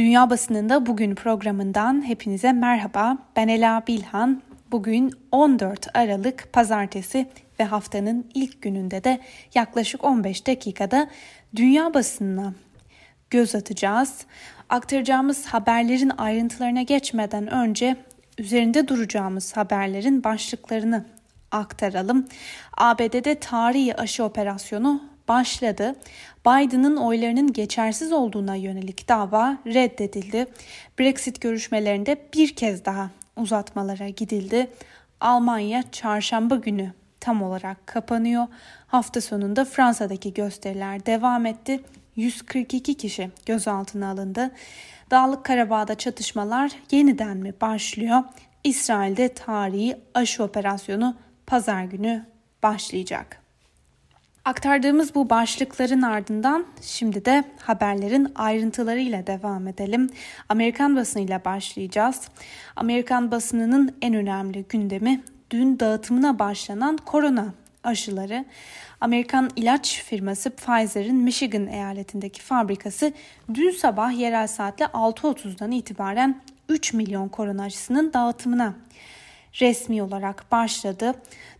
[0.00, 3.18] Dünya Basınında Bugün programından hepinize merhaba.
[3.36, 4.42] Ben Ela Bilhan.
[4.72, 7.26] Bugün 14 Aralık Pazartesi
[7.60, 9.20] ve haftanın ilk gününde de
[9.54, 11.08] yaklaşık 15 dakikada
[11.56, 12.54] dünya basınına
[13.30, 14.24] göz atacağız.
[14.68, 17.96] Aktaracağımız haberlerin ayrıntılarına geçmeden önce
[18.38, 21.04] üzerinde duracağımız haberlerin başlıklarını
[21.50, 22.26] aktaralım.
[22.76, 25.94] ABD'de tarihi aşı operasyonu başladı.
[26.46, 30.46] Biden'ın oylarının geçersiz olduğuna yönelik dava reddedildi.
[30.98, 34.70] Brexit görüşmelerinde bir kez daha uzatmalara gidildi.
[35.20, 38.46] Almanya çarşamba günü tam olarak kapanıyor.
[38.86, 41.80] Hafta sonunda Fransa'daki gösteriler devam etti.
[42.16, 44.50] 142 kişi gözaltına alındı.
[45.10, 48.22] Dağlık Karabağ'da çatışmalar yeniden mi başlıyor?
[48.64, 51.16] İsrail'de tarihi aşı operasyonu
[51.46, 52.26] pazar günü
[52.62, 53.49] başlayacak.
[54.50, 60.10] Aktardığımız bu başlıkların ardından şimdi de haberlerin ayrıntılarıyla devam edelim.
[60.48, 62.28] Amerikan basınıyla başlayacağız.
[62.76, 65.20] Amerikan basınının en önemli gündemi
[65.50, 68.44] dün dağıtımına başlanan korona aşıları.
[69.00, 73.12] Amerikan ilaç firması Pfizer'in Michigan eyaletindeki fabrikası
[73.54, 78.74] dün sabah yerel saatle 6.30'dan itibaren 3 milyon korona aşısının dağıtımına
[79.60, 81.14] resmi olarak başladı.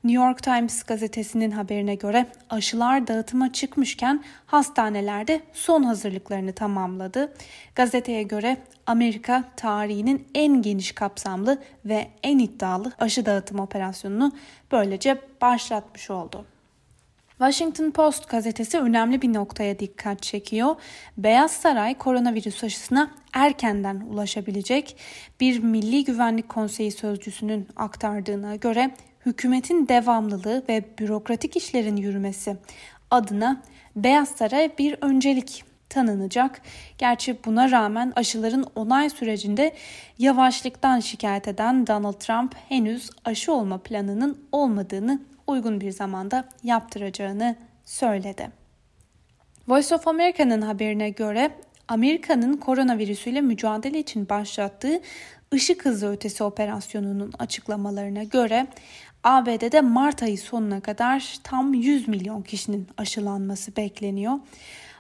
[0.05, 7.33] New York Times gazetesinin haberine göre aşılar dağıtıma çıkmışken hastanelerde son hazırlıklarını tamamladı.
[7.75, 14.33] Gazeteye göre Amerika tarihinin en geniş kapsamlı ve en iddialı aşı dağıtım operasyonunu
[14.73, 16.45] böylece başlatmış oldu.
[17.41, 20.77] Washington Post gazetesi önemli bir noktaya dikkat çekiyor.
[21.17, 24.97] Beyaz Saray koronavirüs aşısına erkenden ulaşabilecek
[25.41, 28.91] bir Milli Güvenlik Konseyi sözcüsünün aktardığına göre
[29.27, 32.57] hükümetin devamlılığı ve bürokratik işlerin yürümesi
[33.11, 33.63] adına
[33.97, 36.63] Beyaz Saray bir öncelik tanınacak.
[36.99, 39.75] Gerçi buna rağmen aşıların onay sürecinde
[40.19, 45.21] yavaşlıktan şikayet eden Donald Trump henüz aşı olma planının olmadığını
[45.51, 48.51] uygun bir zamanda yaptıracağını söyledi.
[49.69, 51.51] Voice of America'nın haberine göre
[51.89, 55.01] Amerika'nın koronavirüsüyle mücadele için başlattığı
[55.55, 58.67] ışık hızı ötesi operasyonunun açıklamalarına göre
[59.25, 64.35] ABD'de Mart ayı sonuna kadar tam 100 milyon kişinin aşılanması bekleniyor.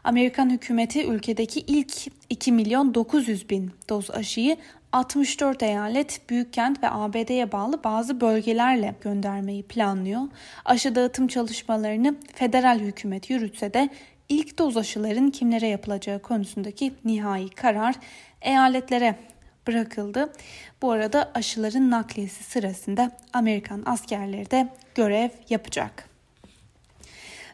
[0.04, 1.92] Amerikan hükümeti ülkedeki ilk
[2.30, 4.56] 2 milyon 900 bin doz aşıyı
[4.92, 10.22] 64 eyalet, büyükkent ve ABD'ye bağlı bazı bölgelerle göndermeyi planlıyor.
[10.64, 13.88] Aşı dağıtım çalışmalarını federal hükümet yürütse de
[14.28, 17.94] ilk doz aşıların kimlere yapılacağı konusundaki nihai karar
[18.42, 19.16] eyaletlere
[19.66, 20.32] bırakıldı.
[20.82, 26.09] Bu arada aşıların nakliyesi sırasında Amerikan askerleri de görev yapacak.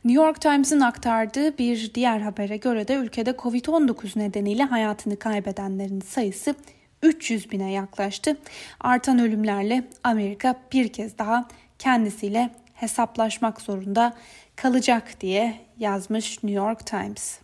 [0.07, 6.55] New York Times'ın aktardığı bir diğer habere göre de ülkede Covid-19 nedeniyle hayatını kaybedenlerin sayısı
[7.03, 8.37] 300 bine yaklaştı.
[8.81, 14.15] Artan ölümlerle Amerika bir kez daha kendisiyle hesaplaşmak zorunda
[14.57, 17.39] kalacak diye yazmış New York Times.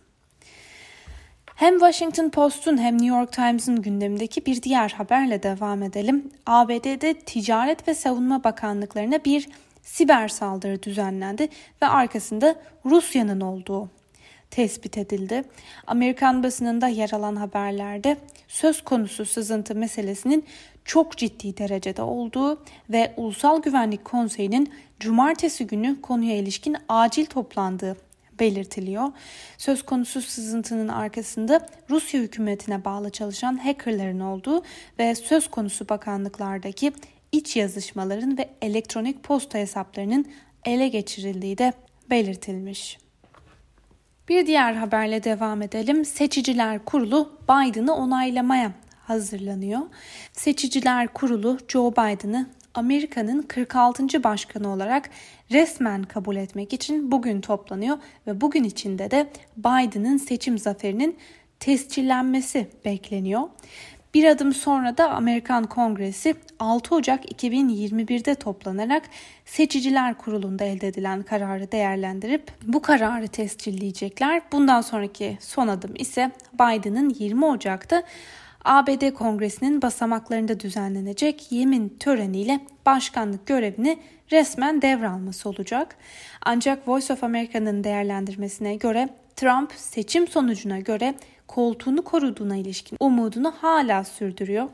[1.55, 6.31] Hem Washington Post'un hem New York Times'ın gündemindeki bir diğer haberle devam edelim.
[6.45, 9.49] ABD'de Ticaret ve Savunma Bakanlıklarına bir
[9.83, 11.47] siber saldırı düzenlendi
[11.81, 12.55] ve arkasında
[12.85, 13.89] Rusya'nın olduğu
[14.51, 15.43] tespit edildi.
[15.87, 18.17] Amerikan basınında yer alan haberlerde
[18.47, 20.45] söz konusu sızıntı meselesinin
[20.85, 27.97] çok ciddi derecede olduğu ve Ulusal Güvenlik Konseyi'nin cumartesi günü konuya ilişkin acil toplandığı
[28.39, 29.11] belirtiliyor.
[29.57, 34.63] Söz konusu sızıntının arkasında Rusya hükümetine bağlı çalışan hackerların olduğu
[34.99, 36.93] ve söz konusu bakanlıklardaki
[37.33, 40.25] iç yazışmaların ve elektronik posta hesaplarının
[40.65, 41.73] ele geçirildiği de
[42.09, 42.97] belirtilmiş.
[44.29, 46.05] Bir diğer haberle devam edelim.
[46.05, 48.71] Seçiciler Kurulu Biden'ı onaylamaya
[49.03, 49.81] hazırlanıyor.
[50.31, 54.23] Seçiciler Kurulu Joe Biden'ı Amerika'nın 46.
[54.23, 55.09] başkanı olarak
[55.51, 61.17] resmen kabul etmek için bugün toplanıyor ve bugün içinde de Biden'ın seçim zaferinin
[61.59, 63.41] tescillenmesi bekleniyor.
[64.13, 69.03] Bir adım sonra da Amerikan Kongresi 6 Ocak 2021'de toplanarak
[69.45, 74.41] Seçiciler Kurulu'nda elde edilen kararı değerlendirip bu kararı tescilleyecekler.
[74.51, 78.03] Bundan sonraki son adım ise Biden'ın 20 Ocak'ta
[78.65, 83.99] ABD Kongresi'nin basamaklarında düzenlenecek yemin töreniyle başkanlık görevini
[84.31, 85.95] resmen devralması olacak.
[86.41, 91.13] Ancak Voice of America'nın değerlendirmesine göre Trump seçim sonucuna göre
[91.47, 94.69] koltuğunu koruduğuna ilişkin umudunu hala sürdürüyor.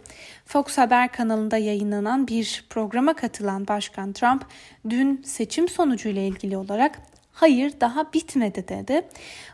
[0.45, 4.45] Fox Haber kanalında yayınlanan bir programa katılan Başkan Trump
[4.89, 6.99] dün seçim sonucuyla ilgili olarak
[7.41, 9.01] hayır daha bitmedi dedi.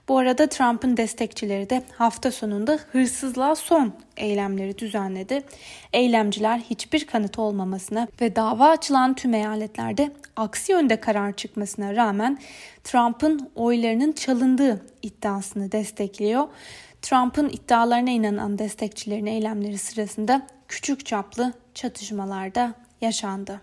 [0.07, 5.43] Bu arada Trump'ın destekçileri de hafta sonunda hırsızlığa son eylemleri düzenledi.
[5.93, 12.37] Eylemciler hiçbir kanıt olmamasına ve dava açılan tüm eyaletlerde aksi yönde karar çıkmasına rağmen
[12.83, 16.47] Trump'ın oylarının çalındığı iddiasını destekliyor.
[17.05, 23.61] Trump'ın iddialarına inanan destekçilerin eylemleri sırasında küçük çaplı çatışmalarda yaşandı.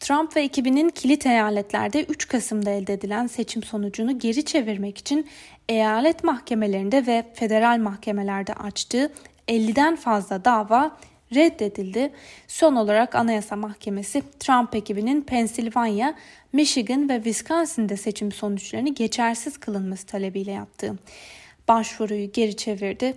[0.00, 5.26] Trump ve ekibinin kilit eyaletlerde 3 Kasım'da elde edilen seçim sonucunu geri çevirmek için
[5.68, 9.12] eyalet mahkemelerinde ve federal mahkemelerde açtığı
[9.48, 10.96] 50'den fazla dava
[11.34, 12.12] reddedildi.
[12.48, 16.14] Son olarak Anayasa Mahkemesi Trump ekibinin Pennsylvania,
[16.52, 20.96] Michigan ve Wisconsin'de seçim sonuçlarını geçersiz kılınması talebiyle yaptığı
[21.68, 23.14] başvuruyu geri çevirdi.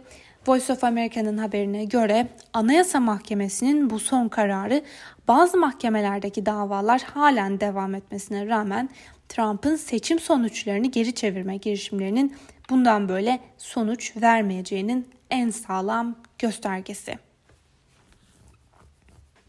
[0.48, 4.82] Voice of America'nın haberine göre Anayasa Mahkemesi'nin bu son kararı
[5.28, 8.90] bazı mahkemelerdeki davalar halen devam etmesine rağmen
[9.30, 12.36] Trump'ın seçim sonuçlarını geri çevirme girişimlerinin
[12.70, 17.27] bundan böyle sonuç vermeyeceğinin en sağlam göstergesi.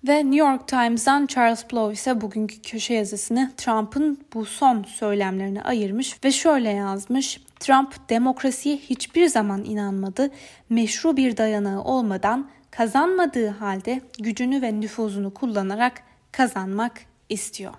[0.09, 6.25] Ve New York Times'dan Charles Blow ise bugünkü köşe yazısını Trump'ın bu son söylemlerine ayırmış
[6.25, 7.41] ve şöyle yazmış.
[7.61, 10.31] Trump demokrasiye hiçbir zaman inanmadı.
[10.71, 16.03] Meşru bir dayanağı olmadan kazanmadığı halde gücünü ve nüfuzunu kullanarak
[16.33, 16.93] kazanmak
[17.29, 17.75] istiyor.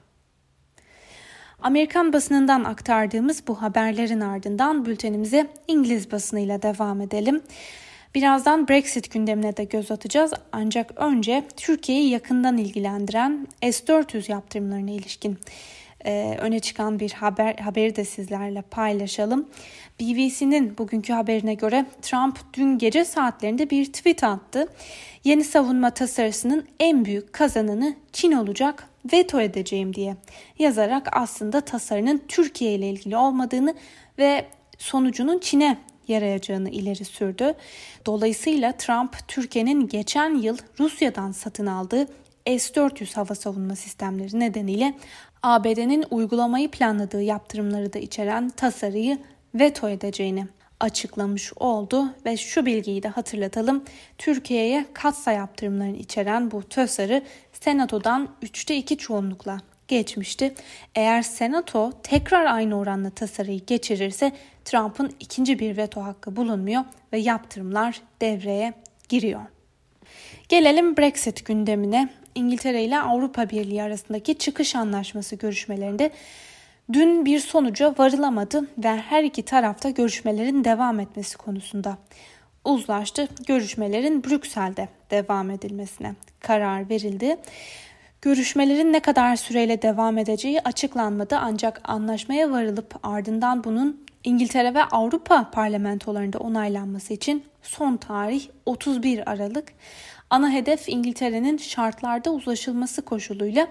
[1.61, 7.41] Amerikan basınından aktardığımız bu haberlerin ardından bültenimize İngiliz basınıyla devam edelim.
[8.15, 15.37] Birazdan Brexit gündemine de göz atacağız ancak önce Türkiye'yi yakından ilgilendiren S-400 yaptırımlarına ilişkin
[16.05, 19.49] e, öne çıkan bir haber haberi de sizlerle paylaşalım.
[19.99, 24.67] BBC'nin bugünkü haberine göre Trump dün gece saatlerinde bir tweet attı.
[25.23, 30.15] Yeni savunma tasarısının en büyük kazananı Çin olacak veto edeceğim diye
[30.59, 33.75] yazarak aslında tasarının Türkiye ile ilgili olmadığını
[34.17, 34.45] ve
[34.77, 35.77] sonucunun Çin'e
[36.09, 37.53] yarayacağını ileri sürdü.
[38.05, 42.07] Dolayısıyla Trump Türkiye'nin geçen yıl Rusya'dan satın aldığı
[42.45, 44.93] S-400 hava savunma sistemleri nedeniyle
[45.43, 49.17] ABD'nin uygulamayı planladığı yaptırımları da içeren tasarıyı
[49.55, 50.47] veto edeceğini
[50.79, 53.83] açıklamış oldu ve şu bilgiyi de hatırlatalım.
[54.17, 57.23] Türkiye'ye katsa yaptırımlarını içeren bu tasarı
[57.53, 59.57] Senato'dan 3'te 2 çoğunlukla
[59.89, 60.53] geçmişti.
[60.95, 64.31] Eğer Senato tekrar aynı oranla tasarıyı geçirirse
[64.65, 66.83] Trump'ın ikinci bir veto hakkı bulunmuyor
[67.13, 68.73] ve yaptırımlar devreye
[69.09, 69.41] giriyor.
[70.49, 72.09] Gelelim Brexit gündemine.
[72.35, 76.11] İngiltere ile Avrupa Birliği arasındaki çıkış anlaşması görüşmelerinde
[76.93, 81.97] dün bir sonuca varılamadı ve her iki tarafta görüşmelerin devam etmesi konusunda
[82.65, 83.27] uzlaştı.
[83.47, 87.37] Görüşmelerin Brüksel'de devam edilmesine karar verildi.
[88.21, 95.51] Görüşmelerin ne kadar süreyle devam edeceği açıklanmadı ancak anlaşmaya varılıp ardından bunun İngiltere ve Avrupa
[95.51, 99.73] parlamentolarında onaylanması için son tarih 31 Aralık.
[100.29, 103.67] Ana hedef İngiltere'nin şartlarda uzlaşılması koşuluyla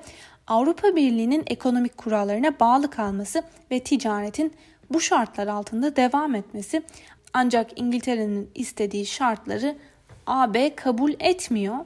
[0.46, 4.52] Avrupa Birliği'nin ekonomik kurallarına bağlı kalması ve ticaretin
[4.90, 6.82] bu şartlar altında devam etmesi.
[7.32, 9.76] Ancak İngiltere'nin istediği şartları
[10.26, 11.76] AB kabul etmiyor.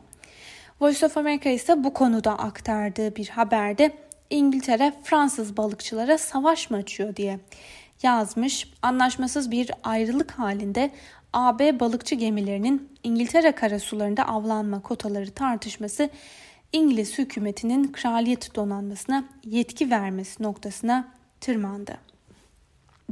[0.83, 3.93] Voice of America ise bu konuda aktardığı bir haberde
[4.31, 7.39] İngiltere Fransız balıkçılara savaş mı açıyor diye
[8.03, 8.73] yazmış.
[8.83, 10.91] Anlaşmasız bir ayrılık halinde
[11.33, 16.11] AB balıkçı gemilerinin İngiltere karasularında avlanma kotaları tartışması
[16.73, 21.09] İngiliz hükümetinin kraliyet donanmasına yetki vermesi noktasına
[21.41, 21.97] tırmandı.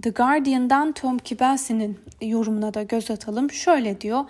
[0.03, 3.51] The Guardian'dan Tom Kibelsi'nin yorumuna da göz atalım.
[3.51, 4.25] Şöyle diyor.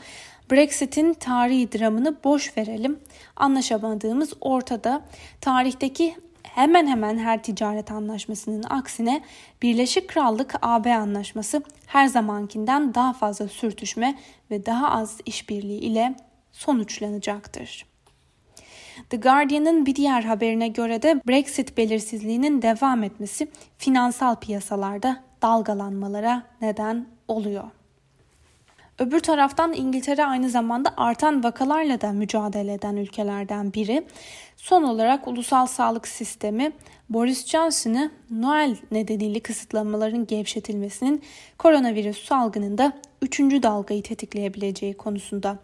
[0.51, 2.99] Brexit'in tarihi dramını boş verelim.
[3.37, 5.03] Anlaşamadığımız ortada.
[5.41, 9.23] Tarihteki hemen hemen her ticaret anlaşmasının aksine
[9.63, 14.19] Birleşik Krallık AB anlaşması her zamankinden daha fazla sürtüşme
[14.51, 16.15] ve daha az işbirliği ile
[16.53, 17.87] sonuçlanacaktır.
[19.11, 27.07] The Guardian'ın bir diğer haberine göre de Brexit belirsizliğinin devam etmesi finansal piyasalarda dalgalanmalara neden
[27.29, 27.80] oluyor.
[29.01, 34.07] Öbür taraftan İngiltere aynı zamanda artan vakalarla da mücadele eden ülkelerden biri.
[34.57, 36.73] Son olarak ulusal sağlık sistemi
[37.09, 41.23] Boris Johnson'ı Noel nedeniyle kısıtlamaların gevşetilmesinin
[41.59, 42.93] koronavirüs salgınında
[43.23, 43.41] 3.
[43.41, 45.59] dalgayı tetikleyebileceği konusunda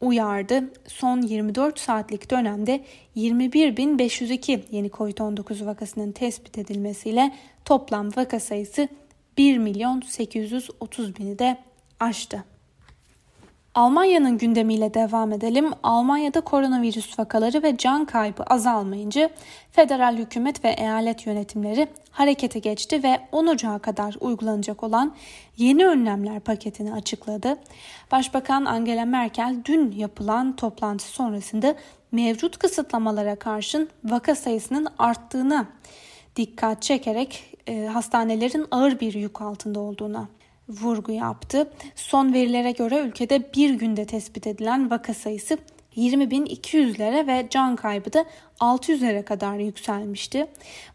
[0.00, 0.72] uyardı.
[0.86, 2.84] Son 24 saatlik dönemde
[3.16, 7.32] 21.502 yeni COVID-19 vakasının tespit edilmesiyle
[7.64, 8.88] toplam vaka sayısı
[9.38, 11.58] 1 milyon 830 bini de
[12.00, 12.55] aştı.
[13.76, 15.72] Almanya'nın gündemiyle devam edelim.
[15.82, 19.30] Almanya'da koronavirüs vakaları ve can kaybı azalmayınca
[19.70, 25.14] federal hükümet ve eyalet yönetimleri harekete geçti ve 10 Ocağı kadar uygulanacak olan
[25.56, 27.56] yeni önlemler paketini açıkladı.
[28.12, 31.74] Başbakan Angela Merkel dün yapılan toplantı sonrasında
[32.12, 35.66] mevcut kısıtlamalara karşın vaka sayısının arttığına
[36.36, 40.28] dikkat çekerek e, hastanelerin ağır bir yük altında olduğuna
[40.68, 41.70] vurgu yaptı.
[41.94, 45.58] Son verilere göre ülkede bir günde tespit edilen vaka sayısı
[45.96, 48.24] 20.200'lere ve can kaybı da
[48.60, 50.46] 600'lere kadar yükselmişti.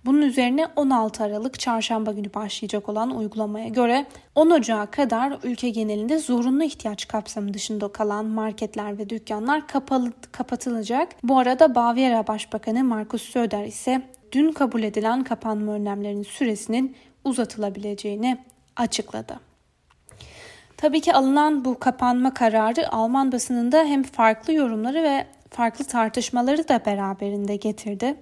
[0.06, 6.18] Bunun üzerine 16 Aralık çarşamba günü başlayacak olan uygulamaya göre 10 Ocağı kadar ülke genelinde
[6.18, 11.16] zorunlu ihtiyaç kapsamı dışında kalan marketler ve dükkanlar kapalı, kapatılacak.
[11.24, 14.02] Bu arada Bavyera Başbakanı Markus Söder ise
[14.32, 18.38] dün kabul edilen kapanma önlemlerinin süresinin uzatılabileceğini
[18.76, 19.51] açıkladı.
[20.82, 26.86] Tabii ki alınan bu kapanma kararı Alman basınında hem farklı yorumları ve farklı tartışmaları da
[26.86, 28.16] beraberinde getirdi.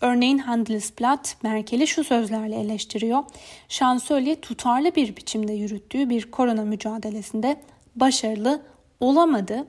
[0.00, 3.24] Örneğin Handelsblatt Merkel'i şu sözlerle eleştiriyor.
[3.68, 7.56] Şansölye tutarlı bir biçimde yürüttüğü bir korona mücadelesinde
[7.96, 8.62] başarılı
[9.00, 9.66] olamadı.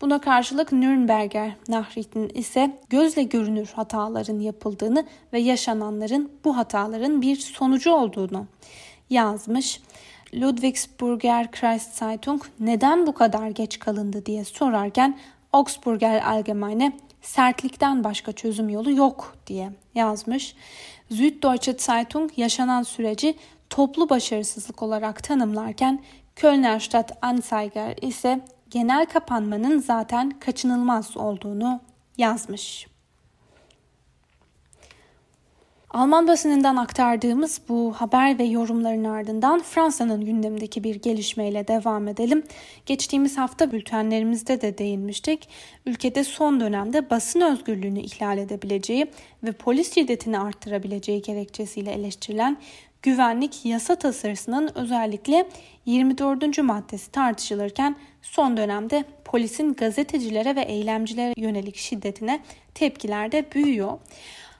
[0.00, 7.92] Buna karşılık Nürnberger Nachrichten ise gözle görünür hataların yapıldığını ve yaşananların bu hataların bir sonucu
[7.92, 8.46] olduğunu
[9.10, 9.80] yazmış.
[10.34, 15.18] Ludwigsburger Kreiszeitung neden bu kadar geç kalındı diye sorarken
[15.52, 20.54] Augsburger Allgemeine sertlikten başka çözüm yolu yok diye yazmış.
[21.10, 23.34] Süddeutsche Zeitung yaşanan süreci
[23.70, 26.02] toplu başarısızlık olarak tanımlarken
[26.36, 31.80] Kölner Stadt Anzeiger ise genel kapanmanın zaten kaçınılmaz olduğunu
[32.18, 32.91] yazmış.
[35.92, 42.42] Alman basınından aktardığımız bu haber ve yorumların ardından Fransa'nın gündemindeki bir gelişmeyle devam edelim.
[42.86, 45.48] Geçtiğimiz hafta bültenlerimizde de değinmiştik.
[45.86, 49.06] Ülkede son dönemde basın özgürlüğünü ihlal edebileceği
[49.42, 52.56] ve polis şiddetini arttırabileceği gerekçesiyle eleştirilen
[53.02, 55.48] güvenlik yasa tasarısının özellikle
[55.86, 56.58] 24.
[56.58, 62.40] maddesi tartışılırken son dönemde polisin gazetecilere ve eylemcilere yönelik şiddetine
[62.74, 63.98] tepkiler de büyüyor.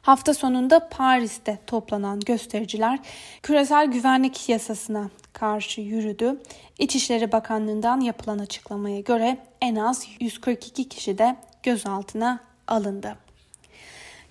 [0.03, 2.99] Hafta sonunda Paris'te toplanan göstericiler
[3.43, 6.43] küresel güvenlik yasasına karşı yürüdü.
[6.79, 13.17] İçişleri Bakanlığı'ndan yapılan açıklamaya göre en az 142 kişi de gözaltına alındı.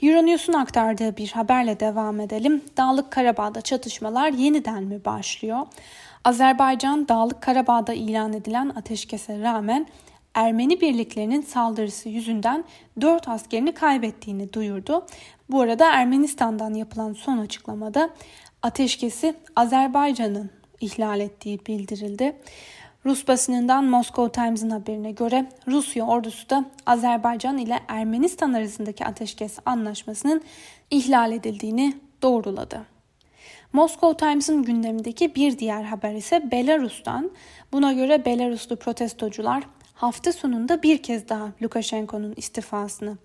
[0.01, 2.61] Euronews'un aktardığı bir haberle devam edelim.
[2.77, 5.67] Dağlık Karabağ'da çatışmalar yeniden mi başlıyor?
[6.23, 9.87] Azerbaycan Dağlık Karabağ'da ilan edilen ateşkese rağmen
[10.33, 12.63] Ermeni birliklerinin saldırısı yüzünden
[13.01, 15.05] 4 askerini kaybettiğini duyurdu.
[15.49, 18.09] Bu arada Ermenistan'dan yapılan son açıklamada
[18.61, 20.49] ateşkesi Azerbaycan'ın
[20.81, 22.35] ihlal ettiği bildirildi.
[23.05, 30.41] Rus basınından Moscow Times'ın haberine göre Rusya ordusu da Azerbaycan ile Ermenistan arasındaki ateşkes anlaşmasının
[30.91, 32.85] ihlal edildiğini doğruladı.
[33.73, 37.31] Moscow Times'ın gündemindeki bir diğer haber ise Belarus'tan.
[37.71, 39.63] Buna göre Belaruslu protestocular
[40.01, 43.17] hafta sonunda bir kez daha Lukashenko'nun istifasını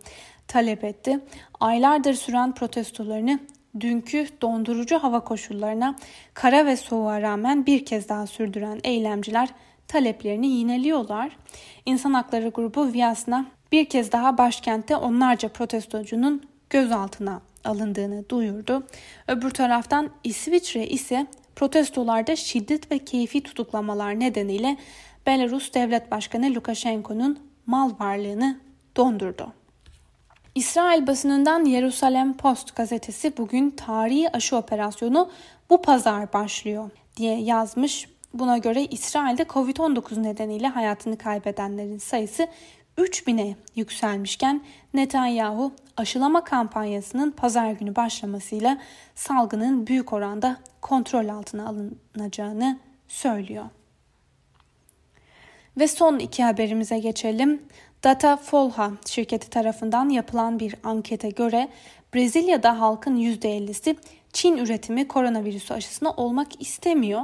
[0.48, 1.20] talep etti.
[1.60, 3.38] Aylardır süren protestolarını
[3.80, 5.96] dünkü dondurucu hava koşullarına
[6.34, 9.48] kara ve soğuğa rağmen bir kez daha sürdüren eylemciler
[9.88, 11.36] taleplerini yineliyorlar.
[11.86, 18.86] İnsan hakları grubu Viyasna bir kez daha başkentte onlarca protestocunun gözaltına alındığını duyurdu.
[19.28, 24.76] Öbür taraftan İsviçre ise protestolarda şiddet ve keyfi tutuklamalar nedeniyle
[25.26, 28.60] Belarus Devlet Başkanı Lukashenko'nun mal varlığını
[28.96, 29.52] dondurdu.
[30.54, 35.30] İsrail basınından Yerusalem Post gazetesi bugün tarihi aşı operasyonu
[35.70, 38.08] bu pazar başlıyor diye yazmış.
[38.34, 42.48] Buna göre İsrail'de Covid-19 nedeniyle hayatını kaybedenlerin sayısı
[42.98, 44.60] 3000'e yükselmişken
[44.94, 48.78] Netanyahu aşılama kampanyasının pazar günü başlamasıyla
[49.14, 52.78] salgının büyük oranda kontrol altına alınacağını
[53.08, 53.64] söylüyor.
[55.78, 57.62] Ve son iki haberimize geçelim.
[58.04, 61.68] Data Folha şirketi tarafından yapılan bir ankete göre
[62.14, 63.96] Brezilya'da halkın %50'si
[64.32, 67.22] Çin üretimi koronavirüsü aşısına olmak istemiyor.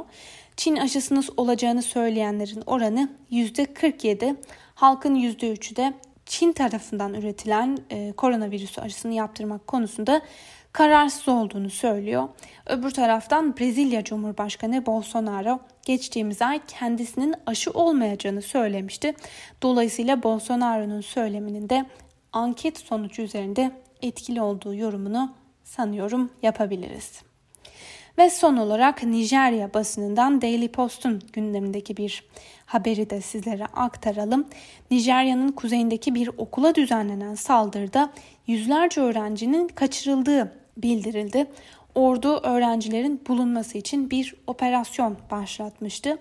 [0.56, 4.36] Çin aşısının olacağını söyleyenlerin oranı %47,
[4.74, 5.92] halkın %3'ü de
[6.26, 10.22] Çin tarafından üretilen e, koronavirüsü aşısını yaptırmak konusunda
[10.72, 12.28] kararsız olduğunu söylüyor.
[12.66, 19.14] Öbür taraftan Brezilya Cumhurbaşkanı Bolsonaro geçtiğimiz ay kendisinin aşı olmayacağını söylemişti.
[19.62, 21.86] Dolayısıyla Bolsonaro'nun söyleminin de
[22.32, 23.70] anket sonucu üzerinde
[24.02, 25.34] etkili olduğu yorumunu
[25.64, 27.22] sanıyorum yapabiliriz.
[28.18, 32.24] Ve son olarak Nijerya basınından Daily Post'un gündemindeki bir
[32.66, 34.48] haberi de sizlere aktaralım.
[34.90, 38.10] Nijerya'nın kuzeyindeki bir okula düzenlenen saldırıda
[38.46, 41.46] yüzlerce öğrencinin kaçırıldığı bildirildi.
[41.94, 46.18] Ordu öğrencilerin bulunması için bir operasyon başlatmıştı.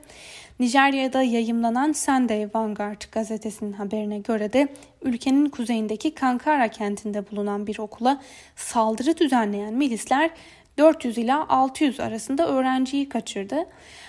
[0.59, 4.67] Nijerya'da yayımlanan Sunday Vanguard gazetesinin haberine göre de
[5.01, 8.21] ülkenin kuzeyindeki Kankara kentinde bulunan bir okula
[8.55, 10.31] saldırı düzenleyen milisler
[10.77, 13.65] 400 ila 600 arasında öğrenciyi kaçırdı.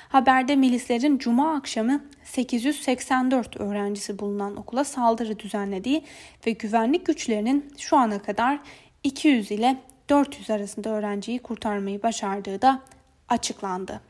[0.09, 6.04] Haberde milislerin cuma akşamı 884 öğrencisi bulunan okula saldırı düzenlediği
[6.47, 8.59] ve güvenlik güçlerinin şu ana kadar
[9.04, 9.76] 200 ile
[10.12, 12.81] 400 arasında öğrenciyi kurtarmayı başardığı da
[13.28, 14.00] açıklandı.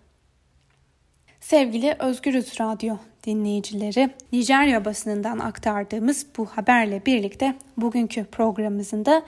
[1.41, 9.23] Sevgili Özgürüz Radyo dinleyicileri, Nijerya basınından aktardığımız bu haberle birlikte bugünkü programımızın da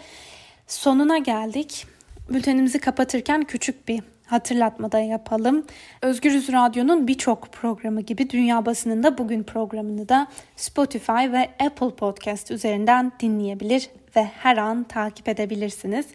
[0.66, 1.86] sonuna geldik.
[2.28, 5.66] Bültenimizi kapatırken küçük bir hatırlatmada yapalım.
[6.02, 10.26] Özgürüz Radyo'nun birçok programı gibi Dünya Basınında Bugün programını da
[10.56, 16.06] Spotify ve Apple Podcast üzerinden dinleyebilir ve her an takip edebilirsiniz.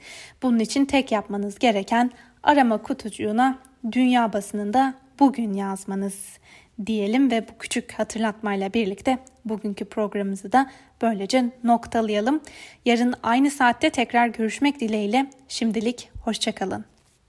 [0.44, 2.12] Bunun için tek yapmanız gereken
[2.44, 3.60] arama kutucuğuna
[3.92, 6.40] Dünya Basınında Bugün yazmanız
[6.86, 12.42] diyelim ve bu küçük hatırlatmayla birlikte bugünkü programımızı da böylece noktalayalım.
[12.86, 16.86] Yarın aynı saatte tekrar görüşmek dileğiyle şimdilik hoşçakalın.